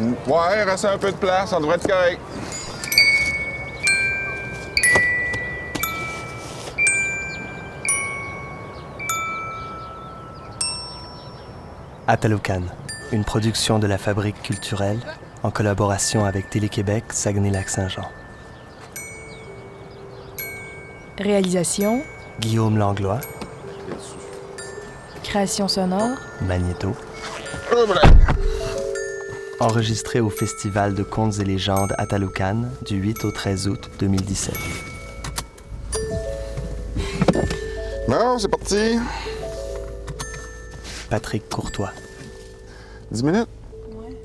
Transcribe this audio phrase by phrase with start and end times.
[0.00, 2.20] Ouais, il reste un peu de place, ça devrait être correct.
[12.06, 12.62] Atalocan,
[13.12, 14.98] une production de la Fabrique culturelle
[15.42, 18.10] en collaboration avec Télé-Québec Saguenay-Lac-Saint-Jean.
[21.18, 22.02] Réalisation,
[22.40, 23.20] Guillaume Langlois,
[25.22, 26.94] création sonore, Magnéto.
[29.60, 34.54] Enregistré au Festival de contes et légendes Atalocan du 8 au 13 août 2017.
[38.08, 38.98] Bon, c'est parti.
[41.10, 41.92] Patrick Courtois.
[43.12, 43.48] 10 minutes?
[43.92, 44.16] Ouais.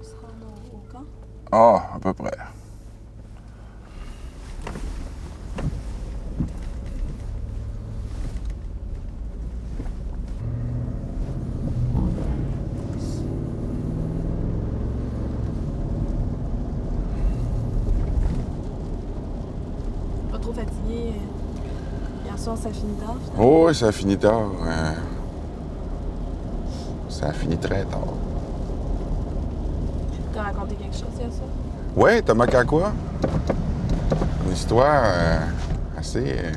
[0.00, 1.04] On se rend au, au camp?
[1.52, 2.32] Ah, à peu près.
[20.30, 21.12] Pas trop fatigué.
[22.24, 23.16] Hier soir, ça finit tard.
[23.38, 24.42] Oh, oui, ça a fini tard.
[24.64, 24.92] euh.
[27.08, 28.00] Ça a fini très tard.
[30.32, 31.48] T'as raconté quelque chose hier soir?
[31.96, 32.92] Ouais, Thomas Kakwa.
[34.46, 35.38] Une histoire euh,
[35.98, 36.52] assez euh,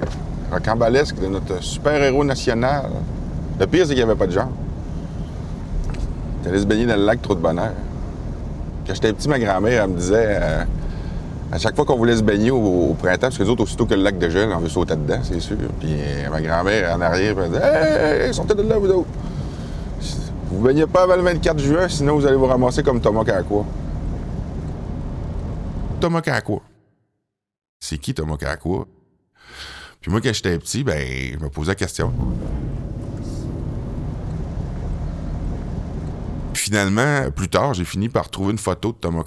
[0.51, 2.85] rocambolesque de notre super-héros national.
[3.59, 4.49] Le pire, c'est qu'il n'y avait pas de genre.
[6.43, 7.71] Il allait se baigner dans le lac Trop de Bonheur.
[8.85, 10.63] Quand j'étais petit, ma grand-mère, elle me disait, euh,
[11.55, 13.93] à chaque fois qu'on voulait se baigner au, printemps, parce que les autres, aussitôt que
[13.93, 15.55] le lac de gel, on veut sauter dedans, c'est sûr.
[15.79, 19.07] Puis euh, ma grand-mère, en arrière, elle disait, hey, hey, sortez de là, vous autres.
[20.51, 23.23] Vous ne baignez pas avant le 24 juin, sinon vous allez vous ramasser comme Thomas
[23.23, 23.65] Kakwa.
[26.01, 26.59] Thomas Kakwa.
[27.79, 28.35] C'est qui Thomas?
[28.35, 32.11] Puis moi, quand j'étais petit, ben, je me posais la question.
[36.53, 39.23] Finalement, plus tard, j'ai fini par trouver une photo de Thomas.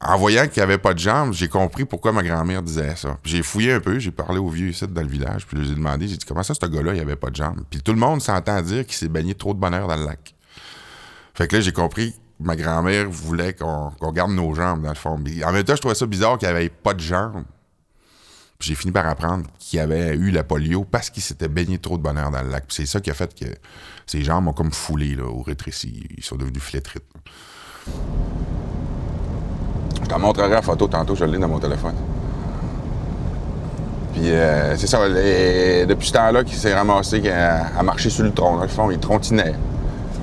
[0.00, 3.18] En voyant qu'il n'y avait pas de jambes, j'ai compris pourquoi ma grand-mère disait ça.
[3.24, 5.72] J'ai fouillé un peu, j'ai parlé aux vieux ici dans le village, puis je lui
[5.72, 7.62] ai demandé, j'ai dit comment ça, ce gars-là, il avait pas de jambes?
[7.70, 10.34] Puis tout le monde s'entend dire qu'il s'est baigné trop de bonheur dans le lac.
[11.34, 14.94] Fait que là, j'ai compris que ma grand-mère voulait qu'on garde nos jambes, dans le
[14.94, 15.18] fond.
[15.22, 17.44] Puis en même temps, je trouvais ça bizarre qu'il avait pas de jambes.
[18.58, 21.98] Puis j'ai fini par apprendre qu'il avait eu la polio parce qu'il s'était baigné trop
[21.98, 22.64] de bonheur dans le lac.
[22.68, 23.46] C'est ça qui a fait que
[24.06, 26.06] ses jambes ont comme foulé, là, ou rétréci.
[26.16, 27.04] Ils sont devenus flétrites.
[30.06, 31.94] Je t'en montrerai la photo tantôt, je l'ai dans mon téléphone.
[34.14, 38.22] Puis euh, c'est ça, les- depuis ce temps-là qu'il s'est ramassé à, à marcher sur
[38.22, 38.54] le tronc.
[38.54, 39.54] Dans le fond, il trontinait.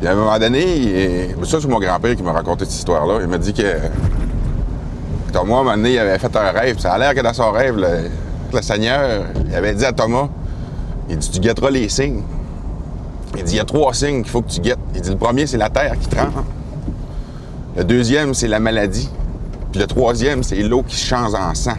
[0.00, 0.64] Puis à un moment donné,
[1.38, 3.18] il- ça c'est mon grand-père qui m'a raconté cette histoire-là.
[3.20, 3.76] Il m'a dit que
[5.32, 6.80] Thomas, à un moment donné, il avait fait un rêve.
[6.80, 8.10] Ça a l'air que dans son rêve, le,
[8.52, 10.26] le Seigneur il avait dit à Thomas,
[11.08, 12.22] il dit, tu guetteras les signes.
[13.36, 14.78] Il dit, il y a trois signes qu'il faut que tu guettes.
[14.96, 16.32] Il dit, le premier, c'est la terre qui tremble.
[17.74, 19.08] Le deuxième, c'est la maladie.
[19.70, 21.78] Puis le troisième, c'est l'eau qui change en sang.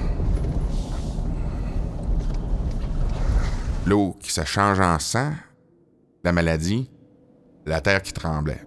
[3.85, 5.31] L'eau qui se change en sang,
[6.23, 6.89] la maladie,
[7.67, 8.65] la terre qui tremblait.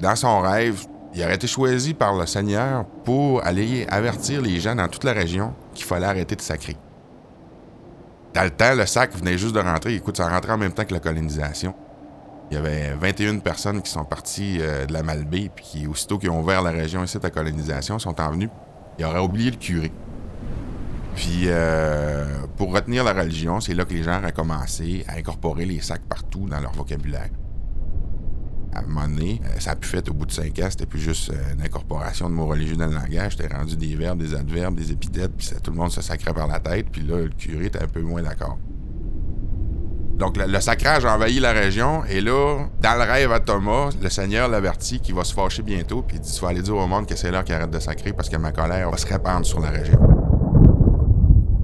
[0.00, 0.84] Dans son rêve,
[1.14, 5.12] il aurait été choisi par le Seigneur pour aller avertir les gens dans toute la
[5.12, 6.76] région qu'il fallait arrêter de sacrer.
[8.34, 9.94] Dans le temps, le sac venait juste de rentrer.
[9.94, 11.72] Écoute, ça rentrait en même temps que la colonisation.
[12.50, 16.18] Il y avait 21 personnes qui sont parties euh, de la Malbaie, puis qui, aussitôt
[16.18, 18.50] qu'ils ont ouvert la région ici la colonisation, sont en venus.
[18.98, 19.90] Ils auraient oublié le curé.
[21.16, 22.24] Puis, euh,
[22.56, 26.04] pour retenir la religion, c'est là que les gens auraient commencé à incorporer les sacs
[26.08, 27.30] partout dans leur vocabulaire.
[28.74, 30.86] À un moment donné, euh, ça a pu fait au bout de cinq ans, c'était
[30.86, 33.36] plus juste une incorporation de mots religieux dans le langage.
[33.36, 36.46] C'était rendu des verbes, des adverbes, des épithètes, puis tout le monde se sacrait par
[36.46, 38.58] la tête, puis là, le curé était un peu moins d'accord.
[40.16, 44.08] Donc, le, sacrage a envahi la région, et là, dans le rêve à Thomas, le
[44.08, 46.86] Seigneur l'avertit qu'il va se fâcher bientôt, puis il dit Tu vas aller dire au
[46.86, 49.44] monde que c'est l'heure qu'il arrête de sacrer parce que ma colère va se répandre
[49.44, 49.98] sur la région.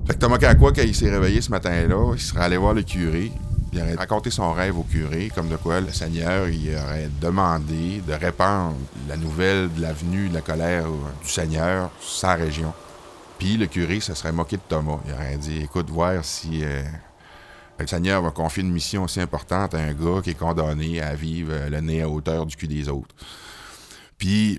[0.07, 2.83] Fait que Thomas Kakwa, quand il s'est réveillé ce matin-là, il serait allé voir le
[2.83, 3.33] curé.
[3.73, 8.03] Il aurait raconté son rêve au curé, comme de quoi le Seigneur il aurait demandé
[8.07, 8.77] de répandre
[9.09, 10.85] la nouvelle de la venue de la colère
[11.23, 12.75] du Seigneur sur sa région.
[13.39, 14.99] Puis le curé se serait moqué de Thomas.
[15.07, 16.83] Il aurait dit Écoute, voir si euh,
[17.83, 21.15] le Seigneur va confier une mission aussi importante à un gars qui est condamné à
[21.15, 23.15] vivre euh, le nez à hauteur du cul des autres.
[24.17, 24.59] Puis,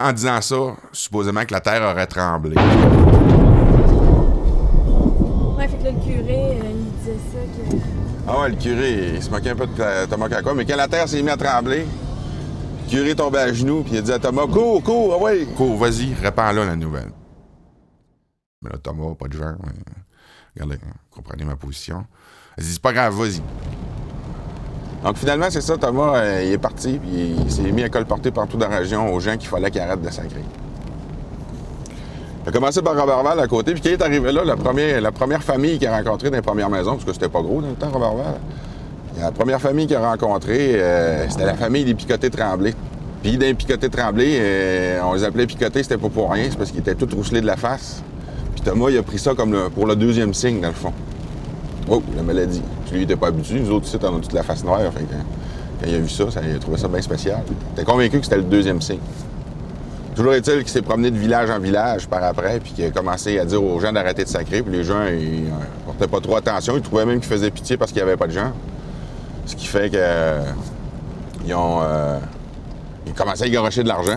[0.00, 2.56] en disant ça, supposément que la terre aurait tremblé.
[5.56, 7.76] Ouais, fait que là, le curé, euh, il disait ça que.
[8.26, 10.88] Ah ouais, le curé, il se moquait un peu de Thomas Kakwa, mais quand la
[10.88, 11.84] terre s'est mise à trembler,
[12.84, 15.46] le curé tombé à genoux, puis il a dit à Thomas Cours, cours, ah ouais
[15.56, 17.10] Cours, vas-y, répands-la la nouvelle.
[18.64, 19.54] Mais là, Thomas, pas de genre.
[20.56, 20.78] Regardez,
[21.10, 22.04] comprenez ma position.
[22.56, 23.42] Elle dit, c'est pas grave, vas-y.
[25.04, 28.30] Donc finalement, c'est ça, Thomas, euh, il est parti, puis il s'est mis à colporter
[28.30, 30.40] partout dans la région aux gens qu'il fallait qu'il arrête de sacrer.
[32.42, 35.00] Il a commencé par Robertval à côté, puis quand il est arrivé là, la première,
[35.02, 37.60] la première famille qu'il a rencontrée dans les premières maisons, parce que c'était pas gros
[37.60, 38.40] dans le temps, Robertval,
[39.18, 42.74] la première famille qu'il a rencontrée, euh, c'était la famille des Picotés Tremblay.
[43.22, 46.56] Puis dans les Picotés Tremblay, euh, on les appelait Picotés, c'était pas pour rien, c'est
[46.56, 48.02] parce qu'ils étaient tous rousselés de la face.
[48.64, 50.92] Thomas, il a pris ça comme le- pour le deuxième signe, dans le fond.
[51.88, 52.62] Oh, la maladie.
[52.92, 53.60] Lui, il était pas habitué.
[53.60, 54.80] Nous autres, ici, on a toute la face noire.
[54.82, 57.42] Quand il a vu ça, ça, il a trouvé ça bien spécial.
[57.74, 59.00] Était convaincu que c'était le deuxième signe.
[60.14, 63.38] Toujours est-il qu'il s'est promené de village en village par après, puis qu'il a commencé
[63.38, 64.62] à dire aux gens d'arrêter de sacrer.
[64.62, 65.50] Puis les gens, ils euh,
[65.86, 66.76] portaient pas trop attention.
[66.76, 68.52] Ils trouvaient même qu'il faisait pitié parce qu'il n'y avait pas de gens.
[69.44, 69.96] Ce qui fait que.
[69.98, 70.40] euh,
[71.44, 71.80] ils ont.
[71.82, 72.18] euh,
[73.06, 74.16] ils commençaient à garocher de l'argent.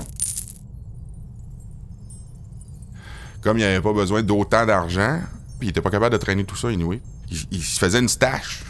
[3.41, 5.19] Comme il n'avait pas besoin d'autant d'argent,
[5.59, 8.63] puis il était pas capable de traîner tout ça, anyway, il, se faisait une stash.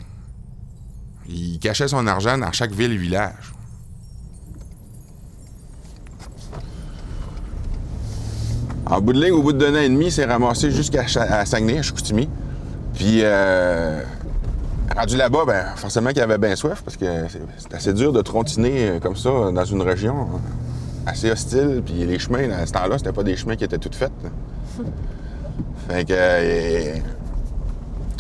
[1.30, 3.54] Il cachait son argent dans chaque ville et village.
[8.86, 11.80] En bout de ligne, au bout d'un an et demi, il s'est ramassé jusqu'à Saguenay,
[11.80, 12.30] à Chicoutimi.
[12.94, 14.02] Puis, euh,
[14.96, 17.06] rendu là-bas, ben, forcément qu'il avait bien soif, parce que
[17.58, 20.28] c'est assez dur de trontiner euh, comme ça dans une région
[21.06, 21.82] assez hostile.
[21.86, 24.12] Puis les chemins, à ce temps-là, c'était pas des chemins qui étaient toutes faits.
[25.88, 26.96] Fait que, euh,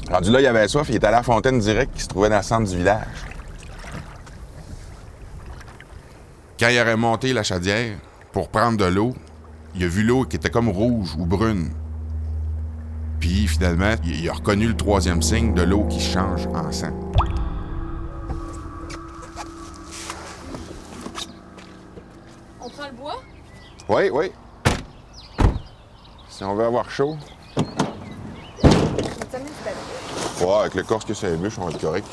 [0.09, 2.38] rendu là, il avait soif, il était à la fontaine direct qui se trouvait dans
[2.38, 3.07] le centre du village.
[6.59, 7.98] Quand il aurait monté la chaudière
[8.31, 9.13] pour prendre de l'eau,
[9.75, 11.69] il a vu l'eau qui était comme rouge ou brune.
[13.19, 16.94] Puis finalement, il il a reconnu le troisième signe de l'eau qui change en sang.
[22.59, 23.21] On prend le bois?
[23.89, 24.31] Oui, oui.
[26.38, 27.18] Si on veut avoir chaud.
[30.39, 32.07] Ouais, avec le corse que ça ébûche, on va être correct.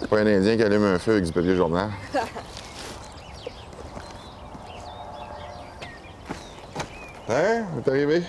[0.00, 1.88] C'est pas un Indien qui allume un feu avec du papier journal.
[7.28, 7.64] Hein?
[7.74, 8.22] On est arrivé?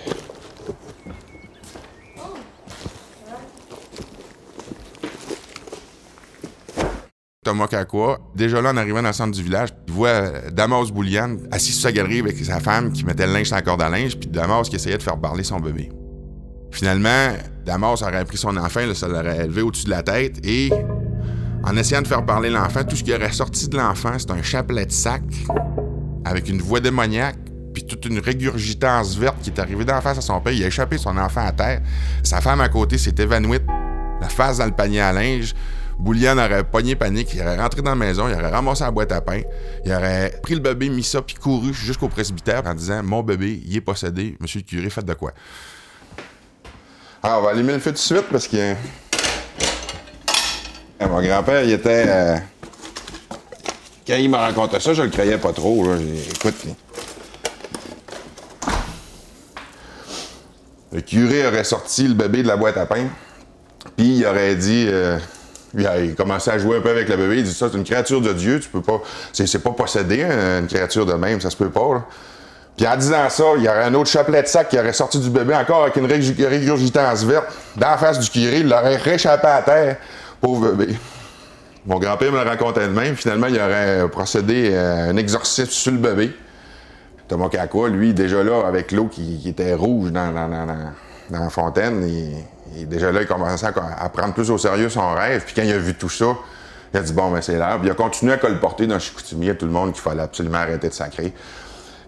[7.44, 11.38] Thomas Kakwa, déjà là, en arrivant dans le centre du village, il voit Damas Bouliane
[11.50, 13.88] assis sur sa galerie avec sa femme qui mettait le linge sur la corde à
[13.88, 15.90] linge, puis Damas qui essayait de faire parler son bébé.
[16.70, 17.28] Finalement,
[17.64, 20.70] Damas aurait pris son enfant, là, ça l'aurait élevé au-dessus de la tête, et
[21.62, 24.42] en essayant de faire parler l'enfant, tout ce qui aurait sorti de l'enfant, c'est un
[24.42, 25.22] chapelet de sac
[26.24, 27.38] avec une voix démoniaque,
[27.72, 30.52] puis toute une régurgitance verte qui est arrivée d'en face à son père.
[30.52, 31.80] Il a échappé son enfant à terre.
[32.22, 33.58] Sa femme à côté s'est évanouie,
[34.20, 35.54] la face dans le panier à linge.
[35.98, 39.12] Boulian aurait pogné panique, il aurait rentré dans la maison, il aurait ramassé la boîte
[39.12, 39.40] à pain,
[39.84, 43.62] il aurait pris le bébé, mis ça, puis couru jusqu'au presbytère en disant Mon bébé,
[43.66, 45.32] il est possédé, monsieur le curé, faites de quoi
[47.22, 48.74] Ah, on va allumer le feu tout de suite parce que.
[51.00, 52.04] Ah, mon grand-père, il était.
[52.08, 52.36] euh,
[54.06, 55.86] Quand il me racontait ça, je le croyais pas trop.
[55.86, 55.96] Là.
[56.34, 56.54] Écoute.
[60.92, 63.08] Le curé aurait sorti le bébé de la boîte à pain,
[63.96, 64.86] puis il aurait dit.
[64.88, 65.18] euh,
[65.76, 67.38] il a il commençait à jouer un peu avec le bébé.
[67.38, 69.00] Il dit ça, c'est une créature de Dieu, tu peux pas.
[69.32, 71.94] C'est pas possédé, hein, une créature de même, ça se peut pas.
[71.94, 72.04] là.
[72.76, 75.18] Puis en disant ça, il y aurait un autre chapelet de sac qui aurait sorti
[75.20, 77.46] du bébé encore avec une régu- régurgitance verte
[77.76, 78.58] dans la face du curé.
[78.60, 79.96] Il l'aurait réchappé à terre,
[80.40, 80.96] pauvre bébé.
[81.86, 83.14] Mon grand-père me le racontait de même.
[83.14, 86.32] Finalement, il aurait procédé à un exorcisme sur le bébé.
[87.28, 90.92] Thomas Kakwa, lui, déjà là, avec l'eau qui, qui était rouge dans, dans- dans- dans-
[91.30, 92.06] dans fontaine,
[92.76, 93.72] il- déjà là, il commençait à,
[94.04, 95.44] à prendre plus au sérieux son rêve.
[95.44, 96.36] Puis quand il a vu tout ça,
[96.92, 97.78] il a dit bon, ben c'est l'heure.
[97.78, 100.58] Puis il a continué à colporter dans Chicoutimi à tout le monde qu'il fallait absolument
[100.58, 101.32] arrêter de sacrer.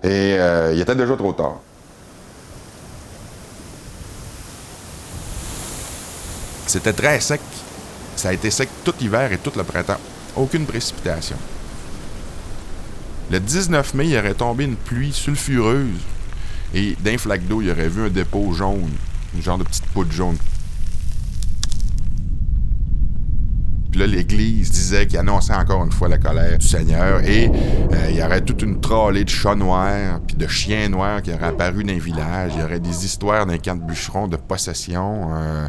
[0.03, 1.57] Et euh, il était déjà trop tard.
[6.67, 7.41] C'était très sec.
[8.17, 10.01] Ça a été sec tout l'hiver et tout le printemps.
[10.37, 11.37] Aucune précipitation.
[13.31, 16.01] Le 19 mai, il aurait tombé une pluie sulfureuse.
[16.75, 18.91] Et d'un flaque d'eau, il aurait vu un dépôt jaune.
[19.37, 20.37] Une genre de petite poudre jaune.
[23.91, 27.21] Puis là, l'Église disait qu'il annonçait encore une fois la colère du Seigneur.
[27.21, 31.23] Et euh, il y aurait toute une trollée de chats noirs, puis de chiens noirs
[31.23, 32.53] qui auraient apparu dans les villages.
[32.55, 35.35] Il y aurait des histoires d'un camp de bûcherons de possession.
[35.35, 35.69] euh,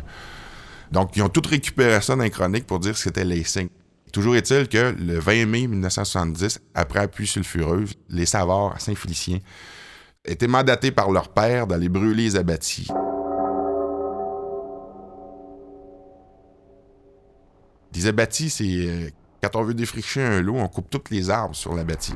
[0.91, 3.69] donc, ils ont tout récupéré ça dans les chroniques pour dire que c'était les signes.
[4.13, 9.39] Toujours est-il que le 20 mai 1970, après la pluie sulfureuse, les Savards à Saint-Félicien
[10.25, 12.87] étaient mandatés par leur père d'aller brûler les abattis.
[17.95, 19.09] Les abattis, c'est euh,
[19.41, 22.13] quand on veut défricher un lot, on coupe tous les arbres sur l'abattis.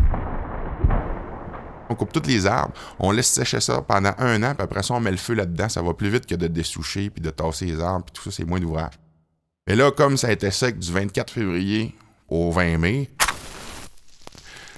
[1.89, 4.93] On coupe tous les arbres, on laisse sécher ça pendant un an, puis après ça,
[4.93, 5.67] on met le feu là-dedans.
[5.67, 8.35] Ça va plus vite que de dessoucher, puis de tasser les arbres, puis tout ça,
[8.37, 8.93] c'est moins d'ouvrage.
[9.67, 11.93] Mais là, comme ça a été sec du 24 février
[12.29, 13.09] au 20 mai,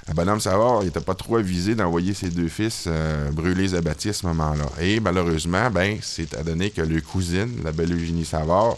[0.07, 3.75] le bonhomme Savard, il était pas trop avisé d'envoyer ses deux fils euh, brûler les
[3.75, 4.65] abattis à ce moment-là.
[4.81, 8.75] Et malheureusement, ben, c'est à donner que le cousine, la belle Eugénie Savard,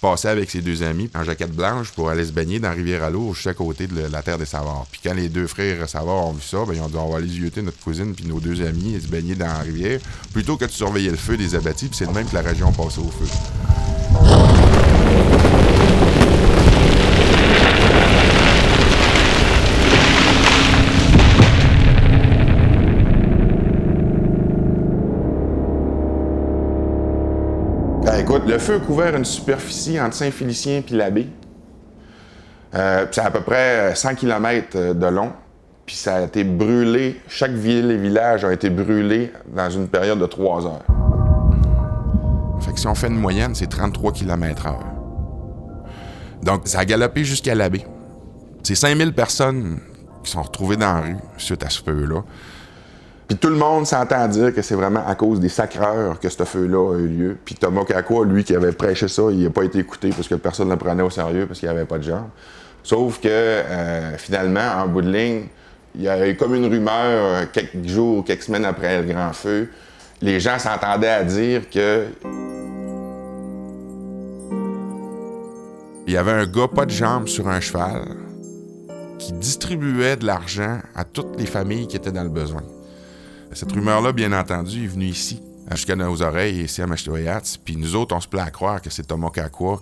[0.00, 3.46] passait avec ses deux amis en jaquette blanche pour aller se baigner dans Rivière-à-l'eau, juste
[3.46, 4.86] à côté de la terre des Savard.
[4.90, 7.18] Puis quand les deux frères Savard ont vu ça, ben, ils ont dit on va
[7.18, 10.00] aller zioter notre cousine puis nos deux amis et se baigner dans la rivière,
[10.32, 12.72] plutôt que de surveiller le feu des abattis, puis c'est de même que la région
[12.72, 13.85] passait au feu.
[28.28, 31.28] Écoute, le feu a couvert une superficie entre Saint-Félicien et l'abbé.
[32.74, 35.30] Euh, c'est à peu près 100 km de long.
[35.86, 40.18] Puis ça a été brûlé, chaque ville et village a été brûlé dans une période
[40.18, 40.82] de trois heures.
[42.58, 44.86] Fait que si on fait une moyenne, c'est 33 km heure.
[46.42, 47.86] Donc, ça a galopé jusqu'à l'abbé.
[48.64, 49.78] C'est 5000 personnes
[50.24, 52.24] qui sont retrouvées dans la rue suite à ce feu-là.
[53.28, 56.44] Puis tout le monde s'entend dire que c'est vraiment à cause des sacreurs que ce
[56.44, 57.36] feu-là a eu lieu.
[57.44, 60.36] Puis Thomas Kakwa, lui, qui avait prêché ça, il n'a pas été écouté parce que
[60.36, 62.28] personne ne le prenait au sérieux parce qu'il n'y avait pas de jambes.
[62.84, 65.46] Sauf que euh, finalement, en bout de ligne,
[65.96, 69.32] il y a eu comme une rumeur euh, quelques jours, quelques semaines après le grand
[69.32, 69.70] feu.
[70.22, 72.06] Les gens s'entendaient à dire que
[76.08, 78.04] Il y avait un gars pas de jambes sur un cheval
[79.18, 82.62] qui distribuait de l'argent à toutes les familles qui étaient dans le besoin.
[83.56, 87.56] Cette rumeur-là, bien entendu, est venue ici, jusqu'à nos oreilles, ici à Machtoyats.
[87.64, 89.30] Puis nous autres, on se plaît à croire que c'est Thomas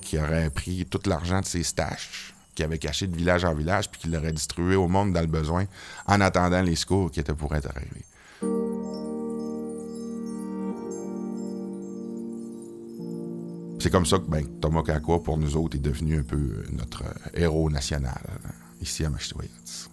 [0.00, 3.90] qui aurait pris tout l'argent de ses staches, qui avait caché de village en village,
[3.90, 5.64] puis qui l'aurait distribué au monde dans le besoin,
[6.07, 8.04] en attendant les secours qui étaient pour être arrivés.
[13.81, 14.83] C'est comme ça que ben, Thomas
[15.25, 18.23] pour nous autres, est devenu un peu euh, notre euh, héros national,
[18.81, 19.90] ici à Machtoyats.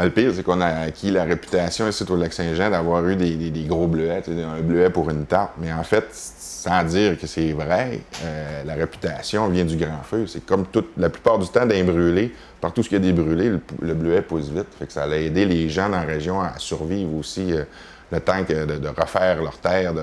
[0.00, 3.88] Le pire, c'est qu'on a acquis la réputation ici au Lac-Saint-Jean d'avoir eu des, gros
[3.88, 5.54] bleuets, un bleuet pour une tarte.
[5.58, 10.28] Mais en fait, sans dire que c'est vrai, euh, la réputation vient du grand feu.
[10.28, 13.12] C'est comme toute, la plupart du temps d'un brûlé, partout ce qu'il y a des
[13.12, 14.68] brûlés, le, le bleuet pousse vite.
[14.78, 17.64] Fait que ça a aidé les gens dans la région à survivre aussi euh,
[18.12, 19.94] le temps de, refaire leur terre.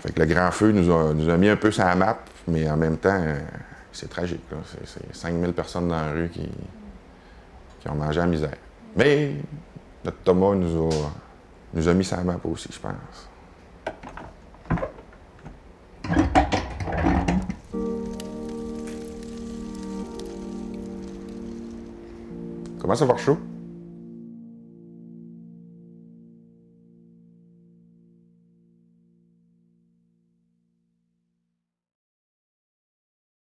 [0.00, 2.18] Fait que le grand feu nous a, mis un peu sur la map,
[2.48, 3.38] mais en même temps, euh,
[3.92, 4.42] c'est tragique.
[4.84, 6.48] c'est 5000 personnes dans la rue qui,
[7.82, 8.56] qui ont mangé la misère.
[8.96, 9.32] Mais
[10.04, 11.12] notre Thomas nous a,
[11.74, 13.28] nous a mis sa map aussi, je pense.
[22.78, 23.38] Comment ça va chaud?